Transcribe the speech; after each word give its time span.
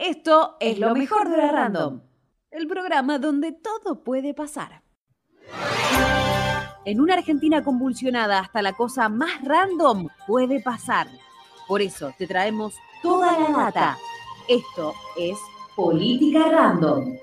Esto 0.00 0.56
es 0.60 0.78
lo 0.78 0.94
mejor 0.94 1.28
de 1.28 1.36
la 1.36 1.52
Random, 1.52 2.00
el 2.50 2.66
programa 2.66 3.18
donde 3.18 3.52
todo 3.52 4.02
puede 4.02 4.32
pasar. 4.32 4.80
En 6.86 7.02
una 7.02 7.12
Argentina 7.12 7.62
convulsionada, 7.62 8.38
hasta 8.38 8.62
la 8.62 8.72
cosa 8.72 9.10
más 9.10 9.44
random 9.44 10.08
puede 10.26 10.62
pasar. 10.62 11.06
Por 11.68 11.82
eso 11.82 12.14
te 12.16 12.26
traemos 12.26 12.76
toda 13.02 13.38
la 13.38 13.50
data. 13.50 13.98
Esto 14.48 14.94
es 15.18 15.38
Política 15.76 16.48
Random. 16.50 17.18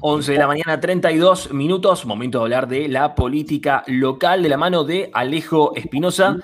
11 0.00 0.32
de 0.32 0.38
la 0.38 0.46
mañana, 0.46 0.78
32 0.78 1.52
minutos. 1.52 2.06
Momento 2.06 2.38
de 2.38 2.44
hablar 2.44 2.68
de 2.68 2.86
la 2.86 3.16
política 3.16 3.82
local 3.88 4.44
de 4.44 4.48
la 4.48 4.58
mano 4.58 4.84
de 4.84 5.10
Alejo 5.12 5.74
Espinosa. 5.74 6.36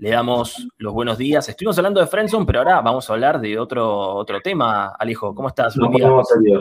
Le 0.00 0.10
damos 0.10 0.68
los 0.76 0.92
buenos 0.92 1.18
días. 1.18 1.48
Estuvimos 1.48 1.76
hablando 1.76 2.00
de 2.00 2.06
Friendson, 2.06 2.46
pero 2.46 2.60
ahora 2.60 2.80
vamos 2.80 3.10
a 3.10 3.14
hablar 3.14 3.40
de 3.40 3.58
otro, 3.58 4.14
otro 4.14 4.40
tema. 4.40 4.94
Alejo, 4.96 5.34
¿cómo 5.34 5.48
estás? 5.48 5.76
Buen 5.76 5.90
día. 5.90 6.08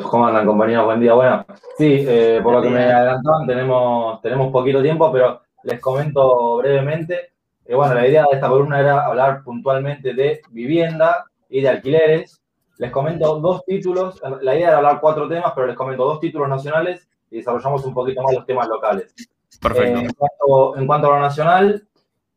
¿Cómo 0.09 0.25
andan, 0.25 0.47
compañeros? 0.47 0.85
Buen 0.85 0.99
día. 0.99 1.13
Bueno, 1.13 1.45
sí, 1.77 2.03
eh, 2.07 2.39
por 2.41 2.53
lo 2.53 2.63
que 2.63 2.71
me 2.71 2.85
adelantaban, 2.85 3.45
tenemos, 3.45 4.19
tenemos 4.21 4.51
poquito 4.51 4.81
tiempo, 4.81 5.11
pero 5.11 5.39
les 5.61 5.79
comento 5.79 6.57
brevemente. 6.57 7.33
Eh, 7.63 7.75
bueno, 7.75 7.93
la 7.93 8.07
idea 8.07 8.23
de 8.23 8.37
esta 8.37 8.49
columna 8.49 8.79
era 8.79 9.05
hablar 9.05 9.43
puntualmente 9.43 10.15
de 10.15 10.41
vivienda 10.49 11.25
y 11.47 11.61
de 11.61 11.69
alquileres. 11.69 12.41
Les 12.79 12.89
comento 12.89 13.39
dos 13.39 13.63
títulos. 13.65 14.19
La 14.41 14.55
idea 14.55 14.69
era 14.69 14.77
hablar 14.77 14.99
cuatro 14.99 15.27
temas, 15.27 15.51
pero 15.53 15.67
les 15.67 15.75
comento 15.75 16.05
dos 16.05 16.19
títulos 16.19 16.49
nacionales 16.49 17.07
y 17.29 17.37
desarrollamos 17.37 17.85
un 17.85 17.93
poquito 17.93 18.23
más 18.23 18.33
los 18.33 18.47
temas 18.47 18.67
locales. 18.67 19.13
Perfecto. 19.61 19.99
Eh, 19.99 20.05
en, 20.05 20.13
cuanto, 20.13 20.77
en, 20.77 20.87
cuanto, 20.87 21.07
a 21.13 21.15
lo 21.17 21.21
nacional, 21.21 21.87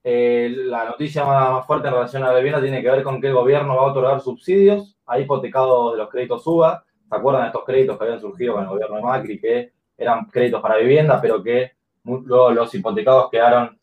eh, 0.02 0.52
la 0.54 0.84
noticia 0.84 1.24
más, 1.24 1.66
fuerte 1.66 1.88
en 1.88 1.94
relación 1.94 2.22
a 2.22 2.32
la 2.32 2.36
vivienda 2.36 2.60
tiene 2.60 2.82
que 2.82 2.90
ver 2.90 3.02
con 3.02 3.20
que 3.20 3.28
el 3.28 3.34
gobierno 3.34 3.76
va 3.76 3.82
a 3.82 3.90
otorgar 3.90 4.20
subsidios 4.20 4.96
a 5.06 5.18
hipotecados 5.18 5.92
de 5.92 5.98
los 5.98 6.08
créditos 6.08 6.46
UBA. 6.46 6.84
¿Se 7.08 7.16
acuerdan 7.16 7.42
de 7.42 7.48
estos 7.48 7.64
créditos 7.64 7.98
que 7.98 8.04
habían 8.04 8.20
surgido 8.20 8.54
con 8.54 8.62
el 8.62 8.68
gobierno 8.68 8.96
de 8.96 9.02
Macri, 9.02 9.40
que 9.40 9.72
eran 9.98 10.24
créditos 10.26 10.62
para 10.62 10.76
vivienda, 10.76 11.20
pero 11.20 11.42
que 11.42 11.72
luego 12.04 12.50
los 12.52 12.74
hipotecados 12.74 13.30
quedaron 13.30 13.78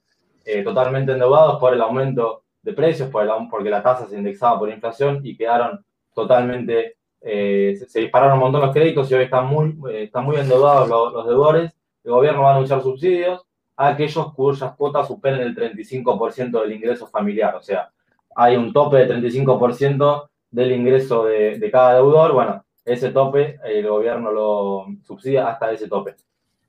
eh, 0.46 0.64
totalmente 0.64 1.12
endeudados 1.12 1.60
por 1.60 1.74
el 1.74 1.82
aumento 1.82 2.44
de 2.62 2.74
precios, 2.74 3.10
por 3.10 3.24
el, 3.24 3.30
porque 3.50 3.70
la 3.70 3.84
tasa 3.84 4.08
se 4.08 4.18
indexaba 4.18 4.58
por 4.58 4.70
inflación 4.70 5.22
y 5.24 5.38
quedaron 5.38 5.86
totalmente, 6.14 6.98
eh, 7.22 7.78
se, 7.88 8.00
dispararon 8.00 8.36
un 8.36 8.40
montón 8.40 8.62
los 8.62 8.74
créditos 8.74 9.10
y 9.12 9.14
hoy 9.14 9.26
están 9.26 9.48
muy, 9.48 9.78
eh, 9.92 10.04
están 10.04 10.26
muy 10.26 10.38
endeudados 10.38 10.90
los, 10.90 11.26
deudores. 11.28 11.72
El 12.04 12.12
gobierno 12.12 12.42
va 12.42 12.52
a 12.52 12.56
anunciar 12.56 12.82
subsidios 12.82 13.46
a 13.78 13.90
aquellos 13.90 14.34
cuyas 14.34 14.76
cuotas 14.76 15.08
superen 15.08 15.42
el 15.42 15.56
35% 15.56 16.62
del 16.62 16.74
ingreso 16.74 17.08
familiar. 17.08 17.56
O 17.56 17.62
sea, 17.62 17.92
hay 18.36 18.58
un 18.58 18.74
tope 18.74 18.98
de 18.98 19.08
35% 19.08 20.30
del 20.52 20.72
ingreso 20.72 21.26
de, 21.26 21.70
cada 21.72 21.96
deudor. 21.96 22.34
Bueno, 22.34 22.66
ese 22.84 23.12
tope 23.12 23.60
el 23.64 23.88
gobierno 23.88 24.32
lo 24.32 24.86
subsidia 25.04 25.48
hasta 25.48 25.72
ese 25.72 25.88
tope. 25.88 26.16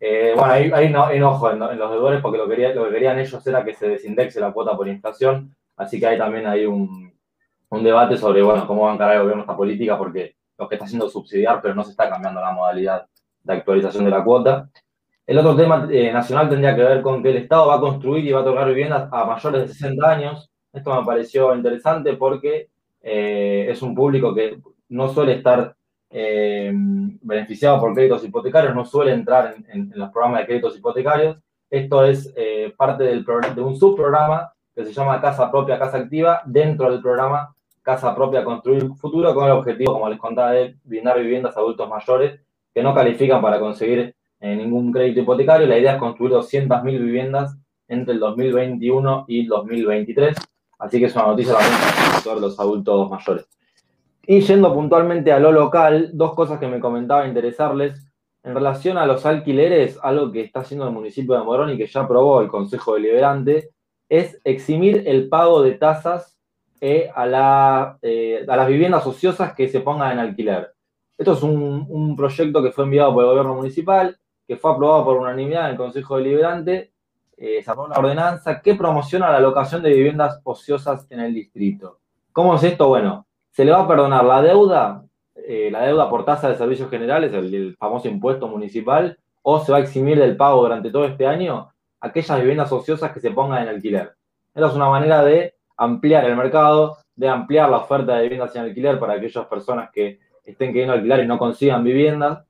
Eh, 0.00 0.34
bueno, 0.37 0.53
hay, 0.53 0.70
hay 0.73 0.91
no, 0.91 1.11
enojo 1.11 1.50
en, 1.50 1.59
los 1.59 1.91
deudores 1.91 2.20
porque 2.20 2.39
lo, 2.39 2.48
que 2.48 2.56
querían 2.91 3.19
ellos 3.19 3.45
era 3.47 3.65
que 3.65 3.75
se 3.75 3.89
desindexe 3.89 4.39
la 4.39 4.53
cuota 4.53 4.77
por 4.77 4.87
inflación. 4.87 5.55
Así 5.77 5.98
que 5.98 6.06
hay 6.06 6.19
también 6.19 6.47
hay 6.47 6.67
un, 6.67 7.12
debate 7.70 8.17
sobre, 8.19 8.43
cómo 8.67 8.83
va 8.83 8.91
a 8.91 8.95
encarar 8.95 9.17
el 9.17 9.22
gobierno 9.22 9.43
esta 9.43 9.56
política, 9.56 9.97
porque 9.97 10.37
lo 10.59 10.69
que 10.69 10.75
está 10.75 10.84
haciendo 10.84 11.06
es 11.06 11.12
subsidiar, 11.12 11.62
pero 11.62 11.75
no 11.75 11.84
se 11.84 11.93
está 11.93 12.09
cambiando 12.11 12.41
la 12.41 12.53
modalidad 12.53 13.06
de 13.45 13.53
actualización 13.53 14.05
de 14.05 14.11
la 14.11 14.22
cuota. 14.22 14.69
El 15.29 15.37
otro 15.37 15.55
tema 15.55 15.87
eh, 15.91 16.11
nacional 16.11 16.48
tendría 16.48 16.75
que 16.75 16.83
ver 16.83 17.03
con 17.03 17.23
que 17.23 17.29
el 17.29 17.37
Estado 17.37 17.67
va 17.67 17.75
a 17.75 17.81
construir 17.81 18.25
y 18.25 18.33
va 18.33 18.39
a 18.39 18.43
otorgar 18.43 18.67
viviendas 18.67 19.11
a 19.12 19.27
mayores 19.27 19.61
de 19.61 19.69
60 19.69 20.11
años. 20.11 20.51
Esto 20.73 20.98
me 20.98 21.05
pareció 21.05 21.55
interesante 21.55 22.15
porque 22.15 22.71
eh, 23.03 23.67
es 23.69 23.83
un 23.83 23.95
público 23.95 24.34
que 24.34 24.59
no 24.89 25.11
suele 25.11 25.34
estar 25.34 25.77
eh, 26.09 26.73
beneficiado 26.73 27.79
por 27.79 27.93
créditos 27.93 28.25
hipotecarios, 28.25 28.75
no 28.75 28.87
suele 28.87 29.12
entrar 29.12 29.55
en, 29.69 29.93
los 29.94 30.11
programas 30.11 30.41
de 30.41 30.47
créditos 30.47 30.78
hipotecarios. 30.78 31.37
Esto 31.69 32.06
es 32.06 32.34
parte 32.78 33.05
del, 33.05 33.22
de 33.55 33.61
un 33.61 33.77
subprograma 33.77 34.50
que 34.75 34.87
se 34.87 34.94
llama 34.94 35.21
Casa 35.21 35.50
Propia, 35.50 35.78
Casa 35.78 35.99
Activa, 35.99 36.41
dentro 36.47 36.91
del 36.91 37.03
programa 37.03 37.55
Casa 37.83 38.15
Propia 38.15 38.43
Construir 38.43 38.94
Futuro, 38.94 39.34
con 39.34 39.44
el 39.44 39.53
objetivo, 39.53 39.93
como 39.93 40.09
les 40.09 40.19
contaba, 40.19 40.53
de 40.53 40.78
brindar 40.84 41.19
viviendas 41.21 41.55
a 41.55 41.61
adultos 41.61 41.87
mayores 41.87 42.41
que 42.72 42.83
no 42.83 42.94
califican 42.94 43.43
para 43.43 43.61
conseguir 43.61 44.15
eh, 44.41 44.56
ningún 44.56 44.93
crédito 44.93 45.21
hipotecario. 45.21 45.66
La 45.66 45.78
idea 45.78 45.94
es 45.94 45.99
construir 45.99 46.32
200.000 46.32 46.82
viviendas 46.84 47.56
entre 47.88 48.15
el 48.15 48.21
2021 48.21 49.25
y 49.28 49.41
el 49.41 49.47
2023. 49.49 50.37
Así 50.78 50.99
que 50.99 51.06
es 51.06 51.15
una 51.15 51.26
noticia 51.26 51.54
también 51.54 51.81
para 52.25 52.41
los 52.41 52.59
adultos 52.60 53.10
mayores. 53.10 53.49
Y 54.26 54.41
yendo 54.41 54.75
puntualmente 54.75 55.32
a 55.32 55.38
lo 55.38 55.50
local, 55.53 56.10
dos 56.12 56.34
cosas 56.34 56.60
que 56.60 56.69
me 56.69 56.81
comentaba 56.81 57.26
interesarles. 57.26 58.04
En 58.44 58.54
relación 58.54 58.97
a 58.99 59.06
los 59.06 59.26
alquileres, 59.26 59.99
algo 60.03 60.31
que 60.31 60.43
está 60.43 60.60
haciendo 60.60 60.87
el 60.87 60.93
municipio 60.93 61.34
de 61.34 61.43
Morón 61.43 61.70
y 61.70 61.78
que 61.78 61.87
ya 61.87 62.03
aprobó 62.03 62.41
el 62.41 62.49
Consejo 62.49 62.94
Deliberante, 62.94 63.70
es 64.09 64.41
eximir 64.44 65.03
el 65.06 65.28
pago 65.28 65.62
de 65.62 65.72
tasas 65.72 66.38
eh, 66.81 67.10
a, 67.15 67.26
la, 67.26 67.99
eh, 68.03 68.44
a, 68.47 68.56
las 68.56 68.69
viviendas 68.69 69.06
ociosas 69.06 69.55
que 69.55 69.69
se 69.69 69.81
pongan 69.81 70.12
en 70.12 70.19
alquiler. 70.20 70.72
Esto 71.16 71.32
es 71.32 71.43
un, 71.43 71.87
un, 71.88 72.15
proyecto 72.15 72.62
que 72.62 72.70
fue 72.70 72.84
enviado 72.84 73.12
por 73.12 73.25
el 73.25 73.31
gobierno 73.31 73.56
municipal, 73.56 74.16
que 74.48 74.56
fue 74.56 74.72
aprobado 74.72 75.04
por 75.04 75.19
unanimidad 75.19 75.66
en 75.66 75.72
el 75.72 75.76
Consejo 75.76 76.16
Deliberante, 76.16 76.91
eh, 77.36 77.62
se 77.62 77.70
aprobó 77.70 77.86
una 77.86 77.98
ordenanza 77.98 78.62
que 78.62 78.75
promociona 78.75 79.31
la 79.31 79.41
locación 79.41 79.82
de 79.82 79.91
viviendas 79.91 80.41
ociosas 80.42 81.06
en 81.10 81.20
el 81.20 81.34
distrito. 81.34 82.00
¿Cómo 82.32 82.56
es 82.56 82.64
esto? 82.64 82.88
Bueno, 82.88 83.26
se 83.50 83.64
le 83.64 83.72
va 83.72 83.81
a 83.81 83.88
perdonar 83.88 84.25
la 84.25 84.41
deuda, 84.41 85.04
eh, 85.37 85.69
la 85.70 85.82
deuda 85.82 86.08
por 86.08 86.25
tasa 86.25 86.48
de 86.48 86.56
servicios 86.56 86.88
generales, 86.88 87.32
el, 87.34 87.76
famoso 87.78 88.08
impuesto 88.08 88.48
municipal, 88.48 89.19
o 89.42 89.60
se 89.60 89.70
va 89.70 89.78
a 89.78 89.81
eximir 89.82 90.19
del 90.19 90.37
pago 90.37 90.62
durante 90.62 90.91
todo 90.91 91.04
este 91.04 91.26
año 91.26 91.69
aquellas 92.00 92.41
viviendas 92.41 92.72
ociosas 92.72 93.12
que 93.12 93.20
se 93.20 93.31
pongan 93.31 93.64
en 93.64 93.69
alquiler. 93.69 94.14
Esta 94.54 94.69
es 94.69 94.75
una 94.75 94.88
manera 94.88 95.22
de 95.22 95.54
ampliar 95.76 96.25
el 96.25 96.37
mercado, 96.37 96.97
de 97.14 97.28
ampliar 97.28 97.69
la 97.69 97.78
oferta 97.78 98.16
de 98.16 98.22
viviendas 98.22 98.56
en 98.56 98.62
alquiler 98.62 98.98
para 98.98 99.14
aquellas 99.14 99.47
personas 99.47 99.91
que 99.92 100.20
estén 100.44 100.72
queriendo 100.72 100.94
alquilar 100.94 101.20
y 101.20 101.26
no 101.26 101.38
consigan 101.38 101.84
viviendas. 101.84 102.47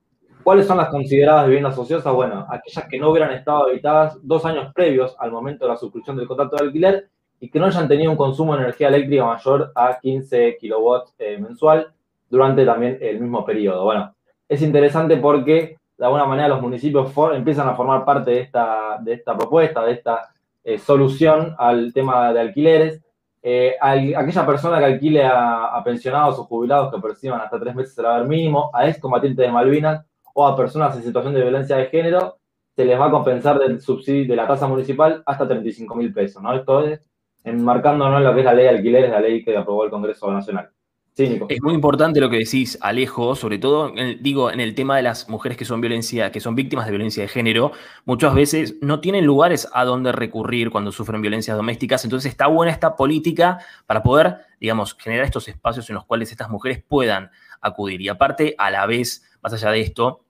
¿Cuáles 0.49 0.67
son 0.67 0.79
las 0.79 0.89
consideradas 0.89 1.45
viviendas 1.45 1.77
ociosas? 1.77 2.11
Bueno, 2.15 2.47
aquellas 2.49 2.89
que 2.89 2.99
no 2.99 3.11
hubieran 3.11 3.33
estado 3.33 3.65
habitadas 3.65 4.19
dos 4.23 4.47
años 4.47 4.73
previos 4.73 5.15
al 5.19 5.31
momento 5.31 5.67
de 5.67 5.73
la 5.73 5.77
suscripción 5.77 6.17
del 6.17 6.27
contrato 6.27 6.57
de 6.57 6.63
alquiler 6.65 7.11
y 7.39 7.51
que 7.51 7.59
no 7.59 7.67
hayan 7.67 7.87
tenido 7.87 8.11
un 8.11 8.17
consumo 8.17 8.57
de 8.57 8.63
energía 8.63 8.89
eléctrica 8.89 9.27
mayor 9.27 9.71
a 9.75 9.99
15 10.01 10.57
kilowatts 10.59 11.15
eh, 11.19 11.37
mensual 11.37 11.93
durante 12.31 12.65
también 12.65 12.97
el 13.03 13.21
mismo 13.21 13.45
periodo. 13.45 13.85
Bueno, 13.85 14.15
es 14.49 14.63
interesante 14.63 15.19
porque 15.19 15.77
de 15.99 16.05
alguna 16.07 16.25
manera 16.25 16.49
los 16.49 16.63
municipios 16.63 17.13
empiezan 17.35 17.69
a 17.69 17.75
formar 17.75 18.07
parte 18.07 18.31
de 18.31 18.41
esta, 18.41 18.97
de 19.03 19.13
esta 19.13 19.37
propuesta, 19.37 19.85
de 19.85 19.93
esta 19.93 20.31
eh, 20.65 20.79
solución 20.79 21.55
al 21.59 21.93
tema 21.93 22.33
de 22.33 22.41
alquileres. 22.41 23.03
Eh, 23.43 23.77
a, 23.79 23.91
aquella 23.91 24.47
persona 24.47 24.79
que 24.79 24.87
alquile 24.87 25.25
a, 25.27 25.77
a, 25.77 25.85
pensionados 25.85 26.39
o 26.39 26.45
jubilados 26.45 26.91
que 26.91 27.03
perciban 27.03 27.39
hasta 27.39 27.61
tres 27.61 27.75
meses 27.75 27.99
el 27.99 28.07
haber 28.07 28.27
mínimo, 28.27 28.71
a 28.73 28.89
excombatientes 28.89 29.45
de 29.45 29.53
Malvinas 29.53 30.09
o 30.35 30.47
a 30.47 30.57
personas 30.57 30.97
en 30.97 31.03
situación 31.03 31.35
de 31.35 31.43
violencia 31.43 31.77
de 31.77 31.87
género, 31.87 32.39
se 32.77 32.85
les 32.85 32.99
va 32.99 33.07
a 33.07 33.11
compensar 33.11 33.59
del 33.59 33.81
subsidio 33.81 34.29
de 34.29 34.37
la 34.37 34.47
tasa 34.47 34.67
municipal 34.67 35.23
hasta 35.27 35.49
35 35.49 35.95
mil 35.95 36.13
pesos. 36.13 36.43
¿no? 36.43 36.55
Esto 36.55 36.85
es 36.85 37.01
enmarcándonos 37.45 38.19
en 38.19 38.25
lo 38.25 38.35
que 38.35 38.41
es 38.41 38.45
la 38.45 38.55
ley 38.55 38.65
de 38.65 38.71
alquileres, 38.71 39.11
la 39.11 39.21
ley 39.21 39.45
que 39.45 39.57
aprobó 39.57 39.85
el 39.85 39.91
Congreso 39.91 40.31
Nacional. 40.31 40.71
Es 41.19 41.63
muy 41.63 41.75
importante 41.75 42.21
lo 42.21 42.31
que 42.31 42.37
decís, 42.37 42.79
Alejo, 42.81 43.35
sobre 43.35 43.59
todo, 43.59 43.93
en, 43.97 44.23
digo, 44.23 44.53
en 44.53 44.61
el 44.61 44.77
tema 44.77 44.97
de 44.97 45.03
las 45.03 45.29
mujeres 45.29 45.59
que 45.59 45.65
son 45.65 45.81
violencia, 45.81 46.31
que 46.31 46.39
son 46.39 46.55
víctimas 46.55 46.85
de 46.87 46.93
violencia 46.93 47.25
de 47.25 47.29
género, 47.29 47.73
muchas 48.05 48.35
veces 48.35 48.77
no 48.83 49.01
tienen 49.01 49.25
lugares 49.25 49.69
a 49.73 49.85
donde 49.85 50.13
recurrir 50.13 50.71
cuando 50.71 50.93
sufren 50.93 51.21
violencias 51.21 51.57
domésticas, 51.57 52.05
entonces 52.05 52.31
está 52.31 52.47
buena 52.47 52.71
esta 52.71 52.95
política 52.95 53.59
para 53.87 54.05
poder, 54.05 54.37
digamos, 54.61 54.95
generar 54.95 55.25
estos 55.25 55.49
espacios 55.49 55.91
en 55.91 55.97
los 55.97 56.05
cuales 56.05 56.31
estas 56.31 56.51
mujeres 56.51 56.85
puedan 56.87 57.33
acudir. 57.61 58.01
Y 58.01 58.09
aparte, 58.09 58.55
a 58.57 58.71
la 58.71 58.87
vez, 58.87 59.29
más 59.43 59.53
allá 59.53 59.73
de 59.73 59.81
esto, 59.81 60.21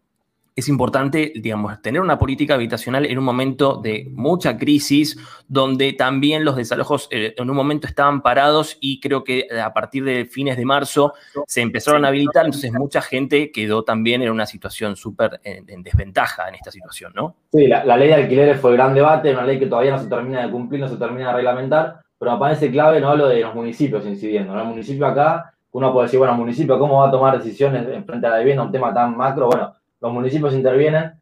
es 0.59 0.69
importante, 0.69 1.33
digamos, 1.37 1.81
tener 1.83 2.01
una 2.01 2.19
política 2.19 2.55
habitacional 2.55 3.07
en 3.07 3.17
un 3.17 3.23
momento 3.23 3.77
de 3.77 4.09
mucha 4.13 4.59
crisis, 4.59 5.17
donde 5.47 5.93
también 5.93 6.45
los 6.45 6.57
desalojos 6.57 7.07
eh, 7.13 7.33
en 7.37 7.49
un 7.49 7.55
momento 7.55 7.87
estaban 7.87 8.23
parados 8.23 8.77
y 8.81 8.99
creo 8.99 9.23
que 9.23 9.47
a 9.63 9.73
partir 9.73 10.03
de 10.03 10.25
fines 10.25 10.57
de 10.57 10.65
marzo 10.65 11.15
se 11.47 11.61
empezaron 11.61 12.05
a 12.05 12.09
habilitar, 12.09 12.45
entonces 12.45 12.73
mucha 12.73 13.01
gente 13.01 13.53
quedó 13.53 13.85
también 13.85 14.21
en 14.21 14.33
una 14.33 14.47
situación 14.47 14.97
súper 14.97 15.41
en, 15.45 15.65
en, 15.71 15.85
desventaja 15.85 16.49
en 16.49 16.57
esta 16.57 16.73
situación, 16.73 17.13
¿no? 17.15 17.37
Sí, 17.53 17.69
la, 17.69 17.85
la, 17.85 17.97
ley 17.97 18.09
de 18.09 18.15
alquileres 18.15 18.61
fue 18.61 18.73
gran 18.73 18.95
debate, 18.95 19.33
una 19.33 19.45
ley 19.45 19.61
que 19.61 19.67
todavía 19.67 19.93
no 19.93 20.01
se 20.01 20.09
termina 20.09 20.45
de 20.45 20.51
cumplir, 20.51 20.81
no 20.81 20.89
se 20.89 20.97
termina 20.97 21.29
de 21.29 21.35
reglamentar, 21.35 22.01
pero 22.19 22.33
me 22.33 22.39
parece 22.39 22.69
clave 22.69 23.01
no 23.01 23.15
lo 23.15 23.29
de 23.29 23.43
los 23.43 23.55
municipios 23.55 24.05
incidiendo, 24.07 24.55
¿no? 24.55 24.63
El 24.63 24.67
municipio 24.67 25.07
acá, 25.07 25.55
uno 25.71 25.93
puede 25.93 26.07
decir, 26.07 26.19
bueno, 26.19 26.35
municipio, 26.35 26.77
¿cómo 26.81 26.99
va 26.99 27.07
a 27.07 27.13
tomar 27.13 27.39
decisiones 27.39 27.87
en 27.87 28.05
frente 28.05 28.27
a 28.27 28.31
la 28.31 28.39
vivienda, 28.39 28.65
un 28.65 28.73
tema 28.73 28.93
tan 28.93 29.17
macro? 29.17 29.47
Bueno, 29.47 29.73
los 30.01 30.13
municipios 30.13 30.55
intervienen 30.55 31.13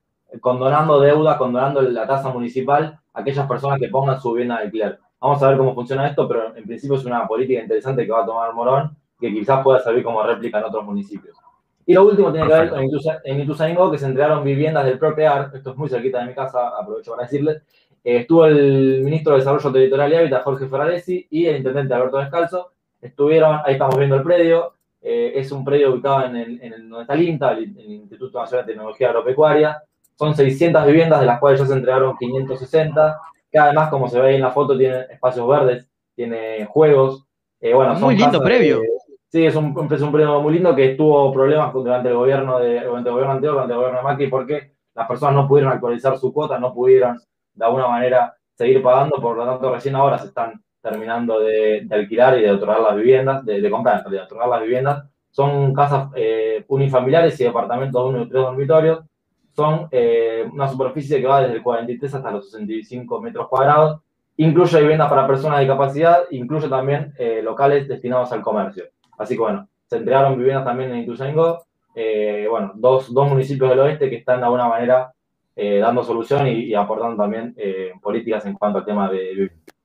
condonando 0.40 1.00
deuda, 1.00 1.38
condonando 1.38 1.80
la 1.82 2.06
tasa 2.06 2.30
municipal 2.30 2.98
a 3.12 3.20
aquellas 3.20 3.46
personas 3.46 3.78
que 3.78 3.88
pongan 3.88 4.20
su 4.20 4.32
vivienda 4.32 4.58
de 4.58 4.64
alquiler. 4.64 4.98
Vamos 5.20 5.42
a 5.42 5.48
ver 5.48 5.58
cómo 5.58 5.74
funciona 5.74 6.06
esto, 6.06 6.28
pero 6.28 6.54
en 6.54 6.64
principio 6.64 6.96
es 6.96 7.04
una 7.04 7.26
política 7.26 7.62
interesante 7.62 8.04
que 8.04 8.12
va 8.12 8.22
a 8.22 8.26
tomar 8.26 8.52
Morón, 8.52 8.96
que 9.18 9.32
quizás 9.32 9.62
pueda 9.62 9.80
servir 9.80 10.04
como 10.04 10.22
réplica 10.22 10.58
en 10.58 10.64
otros 10.64 10.84
municipios. 10.84 11.36
Y 11.86 11.94
lo 11.94 12.04
último 12.04 12.32
tiene 12.32 12.48
que 12.48 12.52
ver 12.52 12.68
con 12.68 12.80
en 13.24 13.40
Ituzaingó, 13.40 13.90
que 13.90 13.98
se 13.98 14.06
entregaron 14.06 14.44
viviendas 14.44 14.84
del 14.84 14.98
Propear, 14.98 15.52
esto 15.54 15.70
es 15.70 15.76
muy 15.76 15.88
cerquita 15.88 16.18
de 16.18 16.26
mi 16.26 16.34
casa, 16.34 16.70
aprovecho 16.78 17.12
para 17.12 17.22
decirles, 17.22 17.62
eh, 18.02 18.18
estuvo 18.18 18.44
el 18.44 19.02
ministro 19.02 19.32
de 19.32 19.38
Desarrollo 19.38 19.72
Territorial 19.72 20.12
y 20.12 20.16
Hábitat, 20.16 20.42
Jorge 20.42 20.66
Ferraresi, 20.66 21.26
y 21.30 21.46
el 21.46 21.56
intendente 21.58 21.94
Alberto 21.94 22.18
Descalzo, 22.18 22.72
estuvieron, 23.00 23.60
ahí 23.64 23.74
estamos 23.74 23.96
viendo 23.96 24.16
el 24.16 24.22
predio, 24.22 24.74
eh, 25.08 25.38
es 25.38 25.52
un 25.52 25.64
predio 25.64 25.92
ubicado 25.92 26.26
en, 26.26 26.34
el, 26.34 26.60
en 26.60 26.88
donde 26.88 27.02
está 27.02 27.14
el 27.14 27.22
INTA, 27.22 27.52
el, 27.52 27.78
Instituto 27.78 28.40
Nacional 28.40 28.66
de 28.66 28.72
Tecnología 28.72 29.10
Agropecuaria, 29.10 29.80
son 30.16 30.34
600 30.34 30.84
viviendas, 30.84 31.20
de 31.20 31.26
las 31.26 31.38
cuales 31.38 31.60
ya 31.60 31.66
se 31.66 31.74
entregaron 31.74 32.16
560, 32.18 33.20
que 33.48 33.56
además, 33.56 33.88
como 33.88 34.08
se 34.08 34.18
ve 34.18 34.30
ahí 34.30 34.34
en 34.34 34.40
la 34.40 34.50
foto, 34.50 34.76
tiene 34.76 35.02
espacios 35.08 35.46
verdes, 35.46 35.88
tiene 36.16 36.66
juegos, 36.66 37.24
eh, 37.60 37.72
bueno, 37.72 37.94
Muy 37.94 38.16
lindo 38.16 38.42
previo. 38.42 38.82
Sí, 39.28 39.46
es 39.46 39.54
un, 39.54 39.88
es 39.92 40.02
un 40.02 40.10
premio 40.10 40.40
muy 40.42 40.54
lindo 40.54 40.74
que 40.74 40.96
tuvo 40.96 41.32
problemas 41.32 41.72
durante 41.72 42.08
el 42.08 42.16
gobierno 42.16 42.58
de, 42.58 42.80
durante 42.80 43.08
el 43.08 43.14
gobierno 43.14 43.34
anterior, 43.34 43.54
durante 43.54 43.72
el 43.74 43.78
gobierno 43.78 43.98
de 43.98 44.04
Macri, 44.04 44.26
porque 44.26 44.72
las 44.92 45.06
personas 45.06 45.36
no 45.36 45.46
pudieron 45.46 45.72
actualizar 45.72 46.18
su 46.18 46.32
cuota, 46.32 46.58
no 46.58 46.74
pudieron 46.74 47.16
de 47.54 47.64
alguna 47.64 47.86
manera 47.86 48.34
seguir 48.54 48.82
pagando, 48.82 49.20
por 49.20 49.36
lo 49.36 49.46
tanto 49.46 49.72
recién 49.72 49.94
ahora 49.94 50.18
se 50.18 50.26
están 50.26 50.64
terminando 50.88 51.40
de, 51.40 51.86
alquilar 51.90 52.38
y 52.38 52.42
de 52.42 52.50
otorgar 52.52 52.80
las 52.80 52.96
viviendas, 52.96 53.44
de, 53.44 53.70
comprar 53.70 54.08
de 54.08 54.20
otorgar 54.20 54.48
las 54.48 54.62
viviendas. 54.62 55.04
Son 55.30 55.74
casas 55.74 56.10
eh, 56.14 56.64
unifamiliares 56.68 57.38
y 57.40 57.44
departamentos 57.44 58.02
de 58.02 58.08
uno 58.08 58.22
y 58.22 58.28
tres 58.28 58.42
dormitorios. 58.42 59.00
Son 59.52 59.88
eh, 59.90 60.48
una 60.52 60.68
superficie 60.68 61.20
que 61.20 61.26
va 61.26 61.40
desde 61.40 61.54
el 61.54 61.62
43 61.62 62.14
hasta 62.14 62.30
los 62.30 62.50
65 62.50 63.20
metros 63.20 63.48
cuadrados. 63.48 64.00
Incluye 64.36 64.80
viviendas 64.80 65.08
para 65.08 65.26
personas 65.26 65.58
de 65.58 65.66
capacidad, 65.66 66.20
incluye 66.30 66.68
también 66.68 67.12
eh, 67.18 67.40
locales 67.42 67.88
destinados 67.88 68.30
al 68.30 68.42
comercio. 68.42 68.84
Así 69.18 69.34
que 69.34 69.40
bueno, 69.40 69.68
se 69.86 69.96
entregaron 69.96 70.38
viviendas 70.38 70.64
también 70.64 70.92
en 70.92 71.02
Ituzaingó, 71.02 71.64
bueno, 72.50 72.72
dos, 72.76 73.12
dos, 73.12 73.28
municipios 73.28 73.70
del 73.70 73.80
oeste 73.80 74.10
que 74.10 74.16
están 74.16 74.38
de 74.38 74.44
alguna 74.44 74.68
manera 74.68 75.12
dando 75.56 76.04
solución 76.04 76.46
y, 76.46 76.74
aportando 76.74 77.16
también 77.16 77.56
políticas 78.02 78.44
en 78.44 78.52
cuanto 78.52 78.80
al 78.80 78.84
tema 78.84 79.10
de 79.10 79.18
vivienda. 79.30 79.75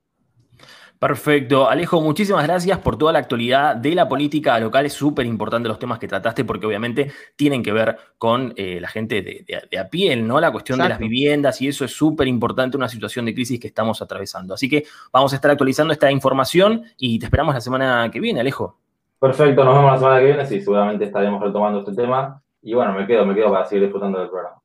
Perfecto. 1.02 1.68
Alejo, 1.68 2.00
muchísimas 2.00 2.44
gracias 2.46 2.78
por 2.78 2.96
toda 2.96 3.12
la 3.12 3.18
actualidad 3.18 3.76
de 3.76 3.96
la 3.96 4.08
política 4.08 4.60
local. 4.60 4.86
Es 4.86 4.94
súper 4.94 5.26
importante 5.26 5.68
los 5.68 5.80
temas 5.80 5.98
que 5.98 6.08
trataste 6.08 6.46
porque 6.46 6.68
obviamente 6.68 7.12
tienen 7.36 7.64
que 7.64 7.72
ver 7.72 7.98
con 8.20 8.54
la 8.56 8.88
gente 8.88 9.24
de, 9.24 9.80
a 9.80 9.90
piel, 9.90 10.28
¿no? 10.28 10.40
La 10.40 10.52
cuestión 10.52 10.78
de 10.78 10.88
las 10.88 11.00
viviendas 11.00 11.60
y 11.60 11.68
eso 11.68 11.86
es 11.86 11.92
súper 11.92 12.28
importante, 12.28 12.78
una 12.78 12.88
situación 12.88 13.26
de 13.26 13.34
crisis 13.34 13.60
que 13.60 13.66
estamos 13.66 14.00
atravesando. 14.00 14.54
Así 14.54 14.70
que 14.70 14.84
vamos 15.12 15.34
a 15.34 15.38
estar 15.38 15.50
actualizando 15.50 15.92
esta 15.92 16.12
información 16.12 16.84
y 16.98 17.18
te 17.18 17.26
esperamos 17.26 17.56
la 17.56 17.62
semana 17.62 18.12
que 18.12 18.20
viene, 18.20 18.40
Alejo. 18.40 18.78
Perfecto, 19.20 19.66
nos 19.66 19.74
vemos 19.74 19.94
la 19.94 19.98
semana 19.98 20.20
que 20.20 20.26
viene. 20.26 20.46
Sí, 20.46 20.62
seguramente 20.62 21.06
estaremos 21.06 21.42
retomando 21.42 21.80
este 21.80 21.94
tema. 21.94 22.40
Y 22.62 22.76
bueno, 22.76 22.94
me 22.94 23.08
quedo, 23.08 23.26
me 23.26 23.34
quedo 23.34 23.50
para 23.50 23.66
seguir 23.66 23.86
disfrutando 23.86 24.20
del 24.20 24.30
programa. 24.30 24.61